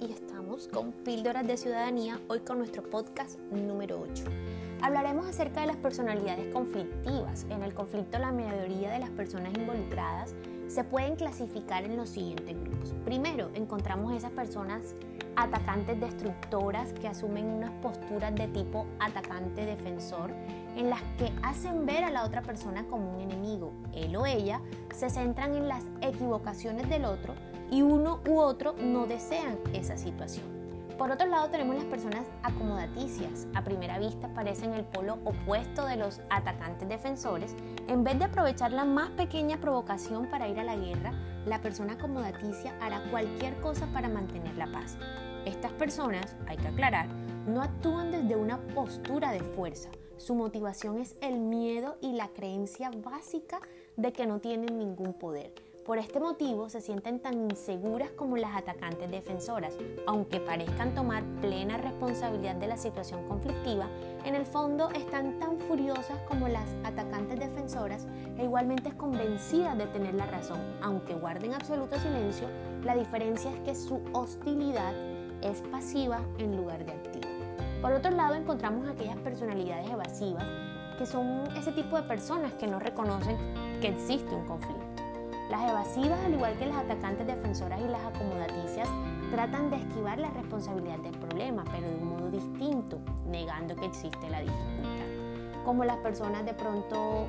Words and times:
y 0.00 0.10
estamos 0.10 0.66
con 0.66 0.90
Píldoras 0.90 1.46
de 1.46 1.56
Ciudadanía, 1.56 2.20
hoy 2.26 2.40
con 2.40 2.58
nuestro 2.58 2.82
podcast 2.82 3.38
número 3.52 4.00
8. 4.00 4.24
Hablaremos 4.82 5.26
acerca 5.28 5.60
de 5.60 5.68
las 5.68 5.76
personalidades 5.76 6.52
conflictivas. 6.52 7.46
En 7.48 7.62
el 7.62 7.74
conflicto 7.74 8.18
la 8.18 8.32
mayoría 8.32 8.90
de 8.90 8.98
las 8.98 9.10
personas 9.10 9.54
involucradas 9.54 10.34
se 10.66 10.82
pueden 10.82 11.14
clasificar 11.14 11.84
en 11.84 11.96
los 11.96 12.10
siguientes 12.10 12.60
grupos. 12.60 12.92
Primero, 13.04 13.50
encontramos 13.54 14.14
esas 14.14 14.32
personas 14.32 14.96
atacantes 15.36 16.00
destructoras 16.00 16.92
que 16.94 17.06
asumen 17.06 17.46
unas 17.46 17.70
posturas 17.80 18.34
de 18.34 18.48
tipo 18.48 18.84
atacante 18.98 19.64
defensor 19.64 20.32
en 20.76 20.90
las 20.90 21.02
que 21.18 21.32
hacen 21.44 21.86
ver 21.86 22.02
a 22.02 22.10
la 22.10 22.24
otra 22.24 22.42
persona 22.42 22.84
como 22.88 23.14
un 23.14 23.20
enemigo. 23.20 23.72
Él 23.94 24.16
o 24.16 24.26
ella 24.26 24.60
se 24.92 25.08
centran 25.08 25.54
en 25.54 25.68
las 25.68 25.84
equivocaciones 26.00 26.88
del 26.88 27.04
otro 27.04 27.34
y 27.70 27.82
uno 27.82 28.20
u 28.28 28.38
otro 28.38 28.74
no 28.78 29.06
desean 29.06 29.58
esa 29.72 29.96
situación. 29.96 30.58
Por 30.98 31.12
otro 31.12 31.28
lado 31.28 31.48
tenemos 31.48 31.76
las 31.76 31.84
personas 31.84 32.26
acomodaticias. 32.42 33.46
A 33.54 33.62
primera 33.62 34.00
vista 34.00 34.34
parecen 34.34 34.74
el 34.74 34.84
polo 34.84 35.18
opuesto 35.24 35.86
de 35.86 35.96
los 35.96 36.20
atacantes 36.28 36.88
defensores. 36.88 37.54
En 37.86 38.02
vez 38.02 38.18
de 38.18 38.24
aprovechar 38.24 38.72
la 38.72 38.84
más 38.84 39.10
pequeña 39.10 39.60
provocación 39.60 40.28
para 40.28 40.48
ir 40.48 40.58
a 40.58 40.64
la 40.64 40.74
guerra, 40.74 41.12
la 41.46 41.62
persona 41.62 41.92
acomodaticia 41.92 42.76
hará 42.80 43.00
cualquier 43.12 43.60
cosa 43.60 43.86
para 43.92 44.08
mantener 44.08 44.56
la 44.56 44.66
paz. 44.72 44.98
Estas 45.44 45.70
personas, 45.72 46.36
hay 46.48 46.56
que 46.56 46.66
aclarar, 46.66 47.06
no 47.46 47.62
actúan 47.62 48.10
desde 48.10 48.34
una 48.34 48.58
postura 48.74 49.30
de 49.30 49.40
fuerza. 49.40 49.90
Su 50.16 50.34
motivación 50.34 50.98
es 50.98 51.14
el 51.20 51.38
miedo 51.38 51.96
y 52.00 52.12
la 52.12 52.26
creencia 52.28 52.90
básica 52.90 53.60
de 53.96 54.12
que 54.12 54.26
no 54.26 54.40
tienen 54.40 54.76
ningún 54.78 55.14
poder. 55.14 55.54
Por 55.88 55.96
este 55.96 56.20
motivo 56.20 56.68
se 56.68 56.82
sienten 56.82 57.18
tan 57.18 57.32
inseguras 57.48 58.10
como 58.10 58.36
las 58.36 58.54
atacantes 58.54 59.10
defensoras. 59.10 59.72
Aunque 60.06 60.38
parezcan 60.38 60.94
tomar 60.94 61.24
plena 61.40 61.78
responsabilidad 61.78 62.56
de 62.56 62.66
la 62.66 62.76
situación 62.76 63.26
conflictiva, 63.26 63.86
en 64.26 64.34
el 64.34 64.44
fondo 64.44 64.90
están 64.90 65.38
tan 65.38 65.58
furiosas 65.60 66.20
como 66.28 66.46
las 66.46 66.66
atacantes 66.84 67.40
defensoras 67.40 68.06
e 68.36 68.44
igualmente 68.44 68.94
convencidas 68.98 69.78
de 69.78 69.86
tener 69.86 70.12
la 70.12 70.26
razón. 70.26 70.60
Aunque 70.82 71.14
guarden 71.14 71.54
absoluto 71.54 71.98
silencio, 71.98 72.48
la 72.84 72.94
diferencia 72.94 73.50
es 73.50 73.60
que 73.60 73.74
su 73.74 74.02
hostilidad 74.12 74.92
es 75.40 75.62
pasiva 75.72 76.20
en 76.36 76.54
lugar 76.54 76.84
de 76.84 76.92
activa. 76.92 77.28
Por 77.80 77.92
otro 77.92 78.10
lado, 78.10 78.34
encontramos 78.34 78.86
aquellas 78.90 79.16
personalidades 79.20 79.88
evasivas 79.90 80.44
que 80.98 81.06
son 81.06 81.44
ese 81.56 81.72
tipo 81.72 81.96
de 81.96 82.02
personas 82.02 82.52
que 82.52 82.66
no 82.66 82.78
reconocen 82.78 83.38
que 83.80 83.88
existe 83.88 84.34
un 84.34 84.44
conflicto. 84.44 84.87
Las 85.50 85.70
evasivas, 85.70 86.18
al 86.24 86.34
igual 86.34 86.56
que 86.58 86.66
las 86.66 86.76
atacantes 86.76 87.26
defensoras 87.26 87.80
y 87.80 87.88
las 87.88 88.02
acomodaticias, 88.04 88.88
tratan 89.30 89.70
de 89.70 89.76
esquivar 89.76 90.18
la 90.18 90.30
responsabilidad 90.30 90.98
del 90.98 91.16
problema, 91.16 91.64
pero 91.72 91.88
de 91.88 91.96
un 91.96 92.08
modo 92.08 92.30
distinto, 92.30 92.98
negando 93.26 93.74
que 93.74 93.86
existe 93.86 94.28
la 94.28 94.40
dificultad. 94.40 95.64
Como 95.64 95.84
las 95.84 95.96
personas 95.98 96.44
de 96.44 96.52
pronto 96.52 97.26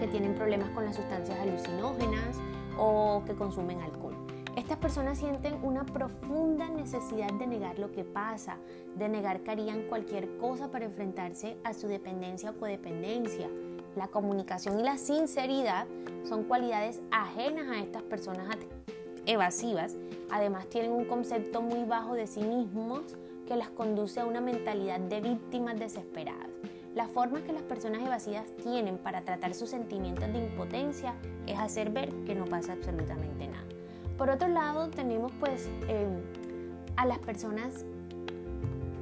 que 0.00 0.08
tienen 0.08 0.34
problemas 0.34 0.70
con 0.70 0.84
las 0.84 0.96
sustancias 0.96 1.38
alucinógenas 1.38 2.36
o 2.76 3.22
que 3.24 3.34
consumen 3.34 3.80
alcohol. 3.82 4.14
Estas 4.56 4.78
personas 4.78 5.18
sienten 5.18 5.58
una 5.62 5.84
profunda 5.84 6.68
necesidad 6.68 7.32
de 7.32 7.46
negar 7.46 7.78
lo 7.78 7.92
que 7.92 8.02
pasa, 8.02 8.56
de 8.96 9.08
negar 9.08 9.40
que 9.40 9.52
harían 9.52 9.82
cualquier 9.82 10.36
cosa 10.38 10.70
para 10.70 10.84
enfrentarse 10.84 11.56
a 11.62 11.74
su 11.74 11.86
dependencia 11.86 12.50
o 12.50 12.54
codependencia, 12.54 13.48
la 13.94 14.08
comunicación 14.08 14.80
y 14.80 14.82
la 14.82 14.98
sinceridad 14.98 15.86
son 16.24 16.44
cualidades 16.44 17.00
ajenas 17.10 17.68
a 17.68 17.80
estas 17.80 18.02
personas 18.02 18.56
evasivas. 19.26 19.96
Además 20.30 20.68
tienen 20.68 20.92
un 20.92 21.04
concepto 21.04 21.62
muy 21.62 21.84
bajo 21.84 22.14
de 22.14 22.26
sí 22.26 22.42
mismos 22.42 23.16
que 23.46 23.56
las 23.56 23.70
conduce 23.70 24.20
a 24.20 24.26
una 24.26 24.40
mentalidad 24.40 25.00
de 25.00 25.20
víctimas 25.20 25.78
desesperadas. 25.78 26.48
La 26.94 27.06
forma 27.06 27.42
que 27.42 27.52
las 27.52 27.62
personas 27.62 28.02
evasivas 28.02 28.44
tienen 28.62 28.98
para 28.98 29.22
tratar 29.22 29.54
sus 29.54 29.70
sentimientos 29.70 30.32
de 30.32 30.38
impotencia 30.38 31.14
es 31.46 31.58
hacer 31.58 31.90
ver 31.90 32.10
que 32.24 32.34
no 32.34 32.44
pasa 32.46 32.72
absolutamente 32.72 33.46
nada. 33.46 33.64
Por 34.16 34.30
otro 34.30 34.48
lado, 34.48 34.88
tenemos 34.88 35.30
pues 35.38 35.70
eh, 35.88 36.08
a 36.96 37.06
las 37.06 37.18
personas 37.18 37.84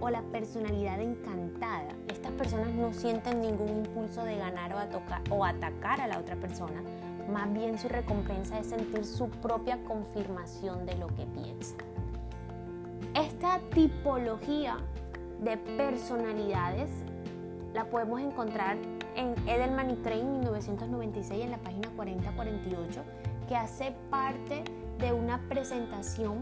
o 0.00 0.10
la 0.10 0.22
personalidad 0.22 1.00
encantada. 1.00 1.88
Estas 2.08 2.32
personas 2.32 2.68
no 2.68 2.92
sienten 2.92 3.40
ningún 3.40 3.68
impulso 3.68 4.24
de 4.24 4.36
ganar 4.36 4.74
o, 4.74 5.34
o 5.34 5.44
atacar 5.44 6.00
a 6.00 6.06
la 6.06 6.18
otra 6.18 6.36
persona. 6.36 6.82
Más 7.30 7.52
bien 7.52 7.78
su 7.78 7.88
recompensa 7.88 8.58
es 8.58 8.68
sentir 8.68 9.04
su 9.04 9.28
propia 9.28 9.82
confirmación 9.84 10.86
de 10.86 10.96
lo 10.96 11.08
que 11.08 11.26
piensa. 11.26 11.74
Esta 13.14 13.60
tipología 13.74 14.76
de 15.40 15.56
personalidades 15.56 16.90
la 17.74 17.84
podemos 17.86 18.20
encontrar 18.20 18.76
en 19.16 19.34
Edelman 19.48 19.90
y 19.90 19.96
Crane 19.96 20.24
1996 20.24 21.44
en 21.44 21.50
la 21.50 21.58
página 21.58 21.88
4048 21.96 23.02
que 23.48 23.56
hace 23.56 23.94
parte 24.10 24.64
de 24.98 25.12
una 25.12 25.40
presentación 25.48 26.40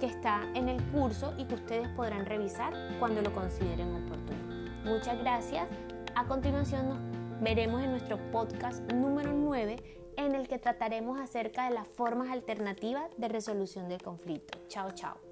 que 0.00 0.06
está 0.06 0.40
en 0.54 0.68
el 0.68 0.82
curso 0.90 1.34
y 1.38 1.44
que 1.44 1.54
ustedes 1.54 1.88
podrán 1.90 2.26
revisar 2.26 2.72
cuando 2.98 3.22
lo 3.22 3.32
consideren 3.32 3.94
oportuno. 3.94 4.38
Muchas 4.84 5.18
gracias. 5.18 5.68
A 6.14 6.24
continuación 6.24 6.88
nos 6.88 6.98
veremos 7.42 7.82
en 7.82 7.90
nuestro 7.90 8.18
podcast 8.30 8.80
número 8.92 9.32
9 9.32 9.76
en 10.16 10.34
el 10.34 10.46
que 10.46 10.58
trataremos 10.58 11.20
acerca 11.20 11.68
de 11.68 11.74
las 11.74 11.88
formas 11.88 12.30
alternativas 12.30 13.10
de 13.18 13.28
resolución 13.28 13.88
del 13.88 14.00
conflicto. 14.00 14.58
Chao, 14.68 14.92
chao. 14.92 15.31